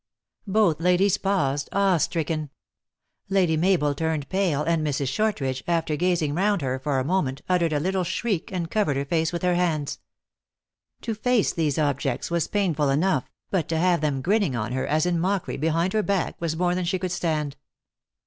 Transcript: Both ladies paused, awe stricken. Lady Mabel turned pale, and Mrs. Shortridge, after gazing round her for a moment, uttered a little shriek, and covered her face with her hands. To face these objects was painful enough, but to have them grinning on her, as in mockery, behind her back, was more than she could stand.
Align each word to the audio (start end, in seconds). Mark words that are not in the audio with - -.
Both 0.47 0.79
ladies 0.81 1.19
paused, 1.19 1.69
awe 1.71 1.97
stricken. 1.97 2.49
Lady 3.29 3.55
Mabel 3.55 3.93
turned 3.93 4.27
pale, 4.29 4.63
and 4.63 4.83
Mrs. 4.83 5.09
Shortridge, 5.09 5.63
after 5.67 5.95
gazing 5.95 6.33
round 6.33 6.63
her 6.63 6.79
for 6.79 6.97
a 6.97 7.03
moment, 7.03 7.43
uttered 7.47 7.71
a 7.71 7.79
little 7.79 8.03
shriek, 8.03 8.51
and 8.51 8.71
covered 8.71 8.97
her 8.97 9.05
face 9.05 9.31
with 9.31 9.43
her 9.43 9.53
hands. 9.53 9.99
To 11.01 11.13
face 11.13 11.53
these 11.53 11.77
objects 11.77 12.31
was 12.31 12.47
painful 12.47 12.89
enough, 12.89 13.29
but 13.51 13.67
to 13.69 13.77
have 13.77 14.01
them 14.01 14.23
grinning 14.23 14.55
on 14.55 14.71
her, 14.71 14.87
as 14.87 15.05
in 15.05 15.19
mockery, 15.19 15.55
behind 15.55 15.93
her 15.93 16.01
back, 16.01 16.35
was 16.41 16.55
more 16.57 16.73
than 16.73 16.85
she 16.85 16.97
could 16.97 17.11
stand. 17.11 17.55